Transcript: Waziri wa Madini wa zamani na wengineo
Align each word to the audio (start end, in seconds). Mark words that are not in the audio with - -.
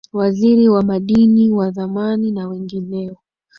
Waziri 0.13 0.69
wa 0.69 0.83
Madini 0.83 1.49
wa 1.51 1.71
zamani 1.71 2.31
na 2.31 2.47
wengineo 2.47 3.17